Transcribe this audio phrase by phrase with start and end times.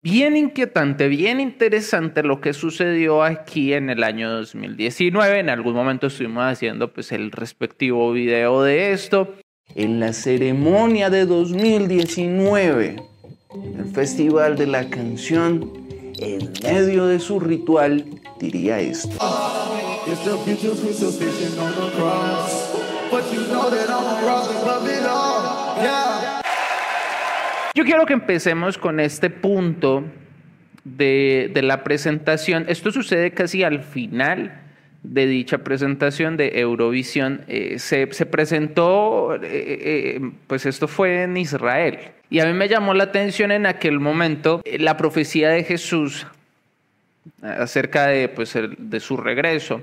[0.00, 5.40] Bien inquietante, bien interesante lo que sucedió aquí en el año 2019.
[5.40, 9.34] En algún momento estuvimos haciendo pues el respectivo video de esto.
[9.74, 12.96] En la ceremonia de 2019,
[13.76, 15.68] el Festival de la Canción,
[16.20, 18.04] en medio de su ritual,
[18.38, 19.18] diría esto.
[27.74, 30.04] Yo quiero que empecemos con este punto
[30.84, 32.64] de, la presentación.
[32.68, 34.62] Esto sucede casi al final
[35.02, 37.44] de dicha presentación de Eurovisión.
[37.46, 41.98] Eh, se, presentó, eh, eh, pues esto fue en Israel.
[42.30, 46.26] Y a mí me llamó la atención en aquel momento la profecía de Jesús
[47.42, 49.82] acerca de, pues, de su regreso.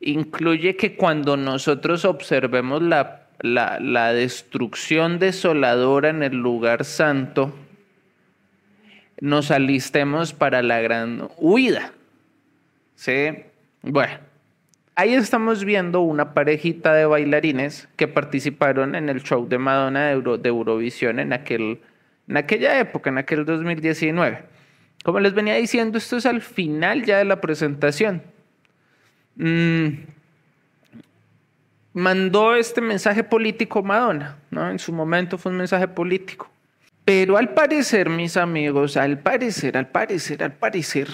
[0.00, 7.54] Incluye que cuando nosotros observemos la la, destrucción desoladora en el lugar santo,
[9.20, 11.92] nos alistemos para la gran huida.
[12.94, 13.30] ¿Sí?
[13.82, 14.18] Bueno,
[14.94, 20.48] ahí estamos viendo una parejita de bailarines que participaron en el show de Madonna de,
[20.48, 21.80] Eurovisión en, aquel,
[22.28, 24.42] en aquella época, en aquel 2019.
[25.04, 28.22] Como les venía diciendo, esto es al final ya de la presentación.
[29.36, 29.88] Mm,
[31.92, 34.70] mandó este mensaje político Madonna, ¿no?
[34.70, 36.50] En su momento fue un mensaje político.
[37.04, 41.08] Pero al parecer, mis amigos, al parecer, al parecer, al parecer,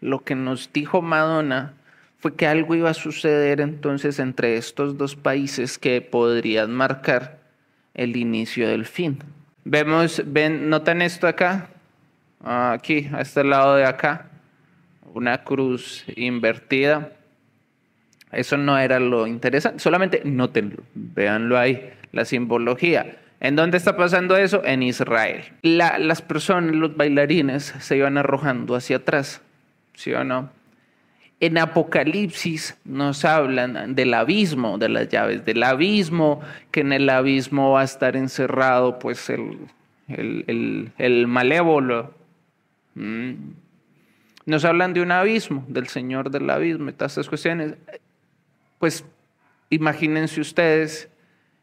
[0.00, 1.74] lo que nos dijo Madonna
[2.18, 7.38] fue que algo iba a suceder entonces entre estos dos países que podrían marcar
[7.94, 9.18] el inicio del fin.
[9.64, 11.68] Vemos, ven, notan esto acá,
[12.42, 14.28] aquí, a este lado de acá,
[15.14, 17.12] una cruz invertida
[18.36, 23.18] eso no era lo interesante, solamente nótenlo, véanlo ahí, la simbología.
[23.40, 24.62] ¿En dónde está pasando eso?
[24.64, 25.44] En Israel.
[25.62, 29.42] las personas, los bailarines, se iban arrojando hacia atrás,
[29.94, 30.50] ¿sí o no?
[31.40, 37.72] En Apocalipsis nos hablan del abismo, de las llaves del abismo, que en el abismo
[37.72, 39.58] va a estar encerrado pues el,
[40.08, 42.14] el, malévolo.
[42.94, 43.32] Mm.
[44.46, 47.74] Nos hablan de un abismo, del Señor del abismo y todas estas cuestiones
[48.78, 49.04] pues
[49.70, 51.08] imagínense ustedes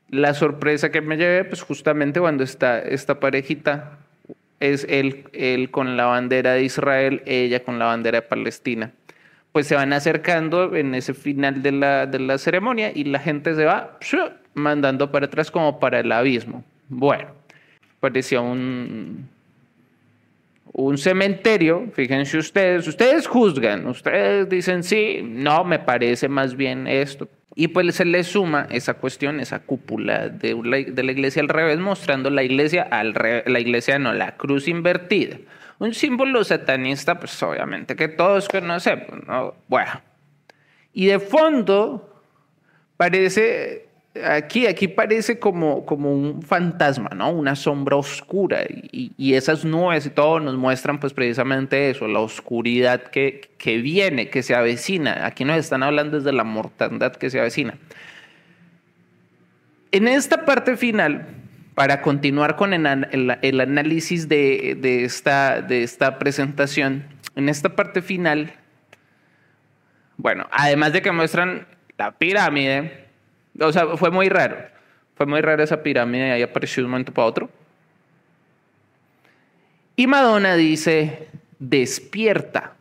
[0.09, 3.97] la sorpresa que me llevé, pues justamente cuando está esta parejita,
[4.59, 8.91] es él, él con la bandera de Israel, ella con la bandera de Palestina.
[9.51, 13.55] Pues se van acercando en ese final de la, de la ceremonia y la gente
[13.55, 13.97] se va
[14.53, 16.63] mandando para atrás como para el abismo.
[16.89, 17.29] Bueno,
[17.99, 19.29] parecía un,
[20.73, 27.27] un cementerio, fíjense ustedes, ustedes juzgan, ustedes dicen sí, no, me parece más bien esto.
[27.53, 32.29] Y pues se le suma esa cuestión, esa cúpula de la, iglesia al revés, mostrando
[32.29, 35.37] la iglesia al la iglesia no, la cruz invertida.
[35.79, 39.55] Un símbolo satanista, pues obviamente que todos conocemos, ¿no?
[39.67, 40.01] Bueno.
[40.93, 42.23] Y de fondo
[42.95, 43.90] parece
[44.25, 47.31] Aquí, aquí parece como, como un fantasma, ¿no?
[47.31, 52.19] Una sombra oscura y, y, esas nubes y todo nos muestran pues precisamente eso, la
[52.19, 55.25] oscuridad que, que viene, que se avecina.
[55.25, 57.77] Aquí nos están hablando desde la mortandad que se avecina.
[59.93, 61.27] En esta parte final,
[61.73, 67.05] para continuar con el, el, análisis de, de, esta, de esta presentación,
[67.35, 68.53] en esta parte final,
[70.17, 71.65] bueno, además de que muestran
[71.97, 73.07] la pirámide,
[73.59, 74.57] o sea, fue muy raro.
[75.15, 77.49] Fue muy rara esa pirámide y ahí apareció de un momento para otro.
[79.95, 81.27] Y Madonna dice,
[81.59, 82.73] despierta.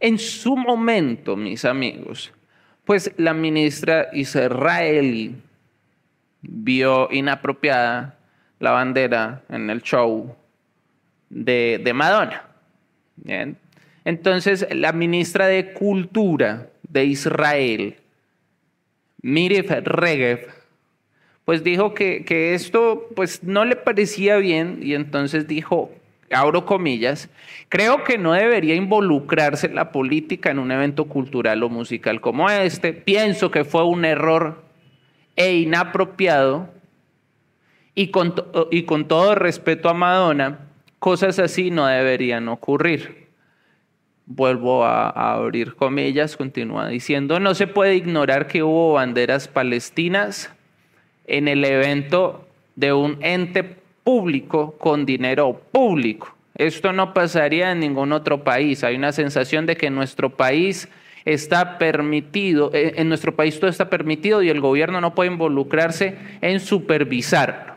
[0.00, 2.32] En su momento, mis amigos,
[2.84, 5.36] pues la ministra israelí
[6.40, 8.16] vio inapropiada
[8.58, 10.34] la bandera en el show
[11.28, 12.44] de, de Madonna.
[13.16, 13.59] ¿Bien?
[14.04, 17.96] Entonces, la ministra de Cultura de Israel,
[19.22, 20.48] Mirif Regev,
[21.44, 25.90] pues dijo que, que, esto pues no le parecía bien y entonces dijo,
[26.30, 27.28] abro comillas,
[27.68, 32.92] creo que no debería involucrarse la política en un evento cultural o musical como este,
[32.92, 34.62] pienso que fue un error
[35.36, 36.70] e inapropiado
[37.94, 38.34] y con,
[38.70, 40.68] y con todo respeto a Madonna,
[41.00, 43.19] cosas así no deberían ocurrir
[44.30, 50.50] vuelvo a, abrir comillas, continúa diciendo, no se puede ignorar que hubo banderas palestinas
[51.26, 52.46] en el evento
[52.76, 53.64] de un ente
[54.04, 56.34] público con dinero público.
[56.54, 58.84] Esto no pasaría en ningún otro país.
[58.84, 60.88] Hay una sensación de que nuestro país
[61.24, 66.16] está permitido, eh, en nuestro país todo está permitido y el gobierno no puede involucrarse
[66.40, 67.69] en supervisar.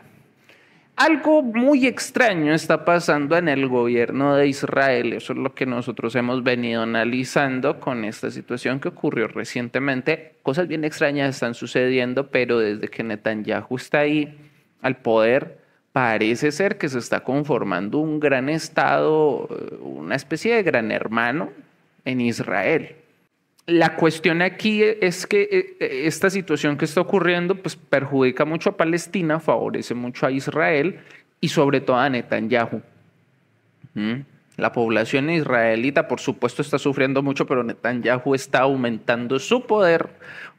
[0.96, 5.12] Algo muy extraño está pasando en el gobierno de Israel.
[5.12, 10.36] Eso es lo que nosotros hemos venido analizando con esta situación que ocurrió recientemente.
[10.44, 14.38] Cosas bien extrañas están sucediendo, pero desde que Netanyahu está ahí
[14.82, 15.58] al poder,
[15.90, 19.48] parece ser que se está conformando un gran estado,
[19.80, 21.50] una especie de gran hermano
[22.04, 22.94] en Israel.
[23.66, 28.70] La cuestión aquí es que eh, eh, esta situación que está ocurriendo pues perjudica mucho
[28.70, 31.00] a Palestina, favorece mucho a Israel
[31.40, 32.82] y sobre todo a Netanyahu.
[33.94, 34.20] ¿Mm?
[34.56, 40.10] La población israelita, por supuesto, está sufriendo mucho, pero Netanyahu está aumentando su poder,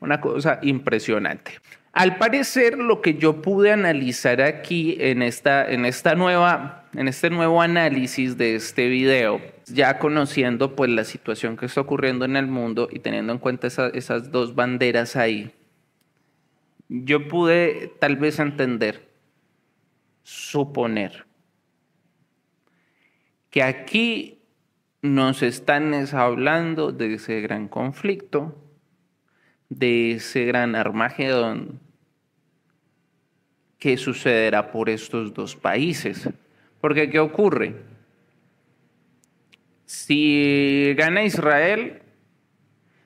[0.02, 1.54] una cosa impresionante.
[1.94, 7.30] Al parecer, lo que yo pude analizar aquí en, esta, en, esta nueva, en este
[7.30, 12.48] nuevo análisis de este video, ya conociendo pues la situación que está ocurriendo en el
[12.48, 15.52] mundo y teniendo en cuenta esas dos banderas ahí,
[16.88, 19.10] yo pude tal vez entender,
[20.24, 21.26] suponer,
[23.50, 24.40] que aquí
[25.02, 28.56] nos están hablando de ese gran conflicto,
[29.70, 31.80] de ese gran Armagedón
[33.86, 36.28] qué sucederá por estos dos países.
[36.86, 37.74] Porque ¿qué ocurre?
[39.86, 42.04] Si gana Israel,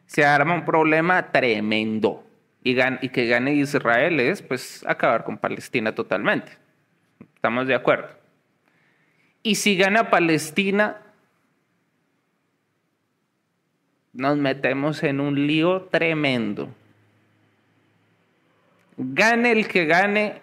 [0.06, 2.28] se arma un problema tremendo.
[2.62, 6.52] Y, que gane Israel es pues acabar con Palestina totalmente.
[7.36, 8.10] ¿Estamos de acuerdo?
[9.44, 10.98] Y si gana Palestina,
[14.12, 16.68] nos metemos en un lío tremendo.
[18.98, 20.42] Gane el que gane,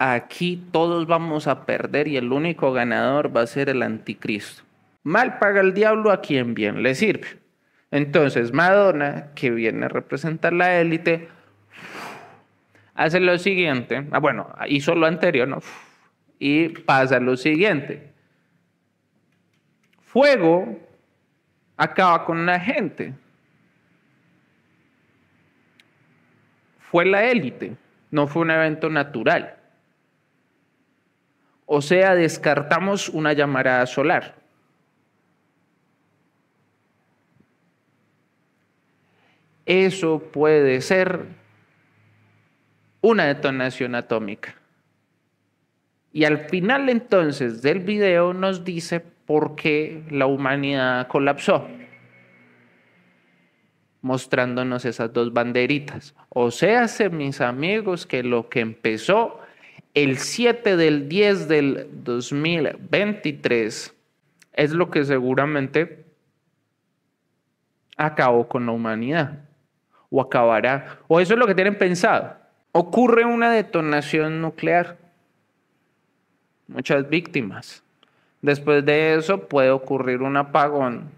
[0.00, 4.62] aquí todos vamos a perder y el único ganador va a ser el anticristo.
[5.02, 7.38] Mal paga el diablo a quien bien le sirve.
[7.90, 11.28] Entonces Madonna, que viene a representar la élite,
[12.94, 15.58] hace lo siguiente, ah, bueno, hizo lo anterior, ¿no?
[16.38, 18.10] Y pasa lo siguiente.
[20.00, 20.78] Fuego
[21.76, 23.12] acaba con la gente.
[26.78, 27.76] Fue la élite,
[28.10, 29.59] no fue un evento natural.
[31.72, 34.34] O sea, descartamos una llamarada solar.
[39.64, 41.26] Eso puede ser
[43.00, 44.56] una detonación atómica.
[46.12, 51.68] Y al final entonces del video nos dice por qué la humanidad colapsó,
[54.02, 56.16] mostrándonos esas dos banderitas.
[56.30, 59.39] O sea, mis amigos, que lo que empezó
[59.94, 63.94] el 7 del 10 del 2023
[64.52, 66.04] es lo que seguramente
[67.96, 69.40] acabó con la humanidad
[70.10, 72.36] o acabará, o eso es lo que tienen pensado.
[72.72, 74.96] Ocurre una detonación nuclear,
[76.66, 77.82] muchas víctimas.
[78.42, 81.10] Después de eso puede ocurrir un apagón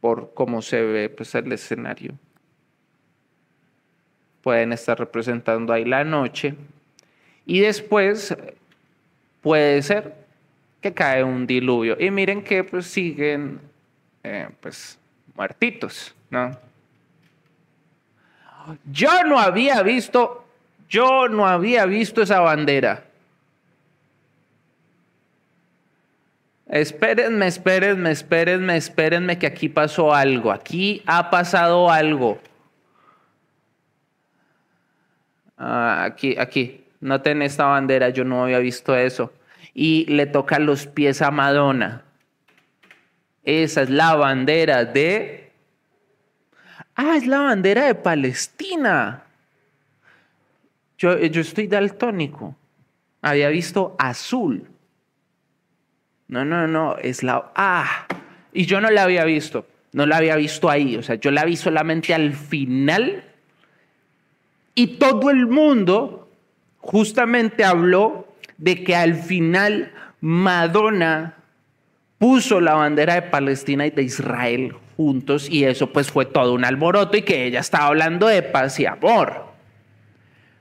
[0.00, 2.14] por cómo se ve pues, el escenario
[4.42, 6.54] pueden estar representando ahí la noche.
[7.46, 8.36] Y después
[9.40, 10.14] puede ser
[10.80, 11.96] que cae un diluvio.
[11.98, 13.60] Y miren que pues siguen
[14.22, 14.98] eh, pues
[15.34, 16.50] muertitos, ¿no?
[18.84, 20.44] Yo no había visto,
[20.88, 23.04] yo no había visto esa bandera.
[26.68, 30.50] Espérenme, espérenme, espérenme, espérenme que aquí pasó algo.
[30.50, 32.38] Aquí ha pasado algo.
[35.64, 39.32] Ah, aquí, aquí, noten esta bandera, yo no había visto eso.
[39.72, 42.02] Y le toca los pies a Madonna.
[43.44, 45.52] Esa es la bandera de...
[46.96, 49.22] Ah, es la bandera de Palestina.
[50.98, 52.56] Yo, yo estoy daltónico.
[53.20, 54.68] Había visto azul.
[56.26, 57.52] No, no, no, es la...
[57.54, 58.08] Ah,
[58.52, 59.64] y yo no la había visto.
[59.92, 60.96] No la había visto ahí.
[60.96, 63.31] O sea, yo la vi solamente al final
[64.74, 66.28] y todo el mundo
[66.78, 68.26] justamente habló
[68.58, 71.36] de que al final Madonna
[72.18, 76.64] puso la bandera de Palestina y de Israel juntos y eso pues fue todo un
[76.64, 79.52] alboroto y que ella estaba hablando de paz y amor.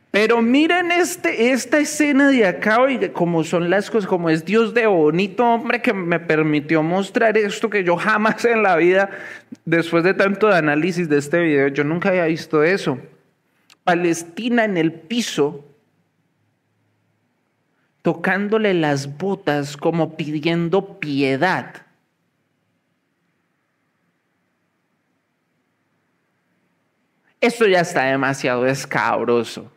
[0.10, 4.74] Pero miren este, esta escena de acá y cómo son las cosas, como es Dios
[4.74, 9.10] de bonito, hombre, que me permitió mostrar esto que yo jamás en la vida,
[9.64, 12.98] después de tanto de análisis de este video, yo nunca había visto eso.
[13.84, 15.66] Palestina en el piso,
[18.02, 21.86] tocándole las botas como pidiendo piedad.
[27.40, 29.72] Esto ya está demasiado escabroso.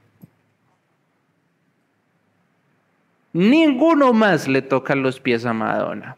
[3.32, 6.16] Ninguno más le toca los pies a Madonna.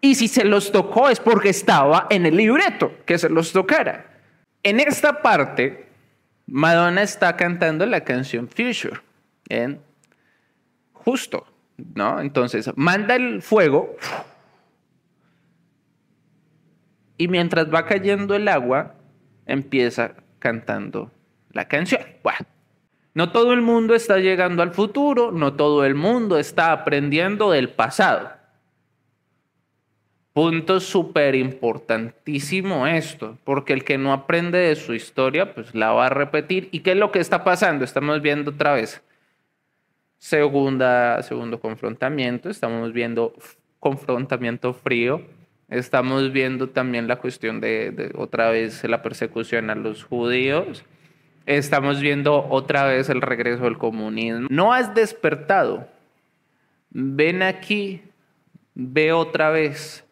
[0.00, 4.04] Y si se los tocó es porque estaba en el libreto que se los tocara.
[4.62, 5.88] En esta parte,
[6.46, 9.00] Madonna está cantando la canción Future.
[9.48, 9.80] ¿bien?
[10.92, 11.46] Justo,
[11.94, 12.20] ¿no?
[12.20, 13.96] Entonces, manda el fuego
[17.16, 18.94] y mientras va cayendo el agua,
[19.46, 21.10] empieza cantando
[21.52, 22.02] la canción.
[23.14, 27.70] No todo el mundo está llegando al futuro, no todo el mundo está aprendiendo del
[27.70, 28.32] pasado.
[30.34, 36.06] Punto súper importantísimo esto, porque el que no aprende de su historia, pues la va
[36.06, 36.68] a repetir.
[36.72, 37.84] ¿Y qué es lo que está pasando?
[37.84, 39.00] Estamos viendo otra vez.
[40.18, 43.32] Segunda, segundo confrontamiento, estamos viendo
[43.78, 45.22] confrontamiento frío,
[45.68, 50.84] estamos viendo también la cuestión de, de otra vez la persecución a los judíos,
[51.46, 54.48] estamos viendo otra vez el regreso del comunismo.
[54.50, 55.86] No has despertado.
[56.90, 58.02] Ven aquí,
[58.74, 60.03] ve otra vez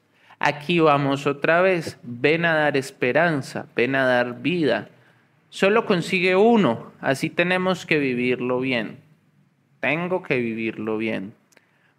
[0.44, 2.00] Aquí vamos otra vez.
[2.02, 4.88] Ven a dar esperanza, ven a dar vida.
[5.50, 8.98] Solo consigue uno, así tenemos que vivirlo bien.
[9.78, 11.32] Tengo que vivirlo bien.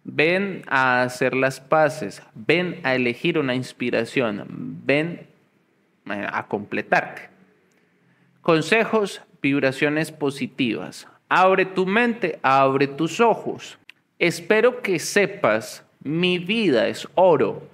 [0.04, 4.44] Ven a hacer las paces, ven a elegir una inspiración,
[4.84, 5.26] ven
[6.06, 7.30] a completarte.
[8.42, 11.08] Consejos, vibraciones positivas.
[11.30, 13.78] Abre tu mente, abre tus ojos.
[14.18, 17.72] Espero que sepas, mi vida es oro,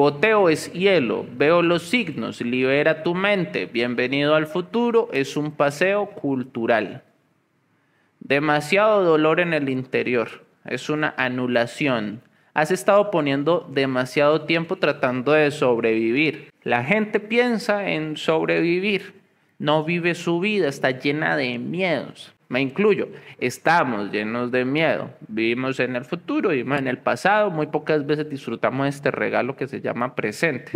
[0.00, 6.06] Goteo es hielo, veo los signos, libera tu mente, bienvenido al futuro, es un paseo
[6.06, 7.02] cultural.
[8.18, 12.22] Demasiado dolor en el interior, es una anulación.
[12.54, 16.50] Has estado poniendo demasiado tiempo tratando de sobrevivir.
[16.62, 19.20] La gente piensa en sobrevivir,
[19.58, 23.06] no vive su vida, está llena de miedos me incluyo,
[23.38, 28.28] estamos llenos de miedo, vivimos en el futuro, vivimos en el pasado, muy pocas veces
[28.28, 30.72] disfrutamos de este regalo que se llama presente.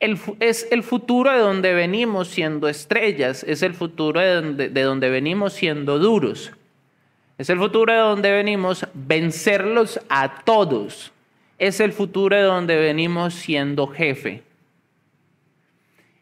[0.00, 5.10] es el futuro de donde venimos siendo estrellas, es el futuro de donde, de donde
[5.10, 6.52] venimos siendo duros,
[7.36, 11.12] es el futuro de donde venimos vencerlos a todos,
[11.58, 14.47] es el futuro de donde venimos siendo jefe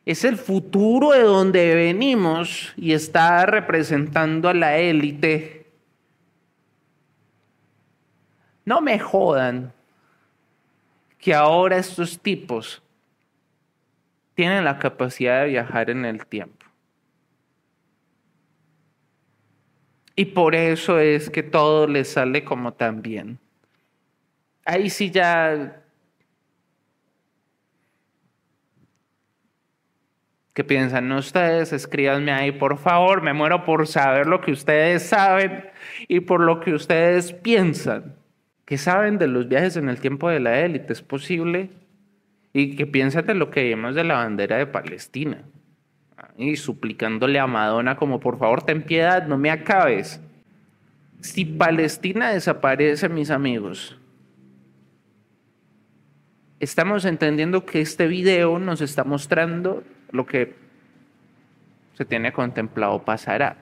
[0.06, 5.66] es el futuro de donde venimos y está representando a la élite.
[8.64, 9.72] No me jodan
[11.18, 12.80] que ahora estos tipos
[14.34, 16.64] tienen la capacidad de viajar en el tiempo.
[20.14, 23.40] Y por eso es que todo les sale como tan bien.
[24.64, 25.82] Ahí sí ya
[30.56, 31.74] ¿Qué piensan ustedes?
[31.74, 33.20] Escríbanme ahí, por favor.
[33.20, 35.66] Me muero por saber lo que ustedes saben
[36.08, 38.14] y por lo que ustedes piensan.
[38.64, 40.94] ¿Qué saben de los viajes en el tiempo de la élite?
[40.94, 41.68] ¿Es posible?
[42.54, 45.42] ¿Y qué piensan de lo que vimos de la bandera de Palestina?
[46.38, 50.22] Y suplicándole a Madonna como, por favor, ten piedad, no me acabes.
[51.20, 53.98] Si Palestina desaparece, mis amigos,
[56.60, 59.84] estamos entendiendo que este video nos está mostrando
[60.16, 60.54] lo que
[61.94, 63.56] se tiene contemplado pasará.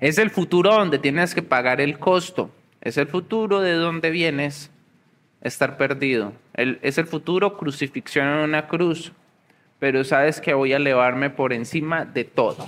[0.00, 2.50] Es el futuro donde tienes que pagar el costo.
[2.80, 4.70] Es el futuro de donde vienes
[5.40, 6.32] estar perdido.
[6.54, 9.12] es el futuro crucifixión en una cruz.
[9.78, 12.66] Pero sabes que voy a elevarme por encima de todo.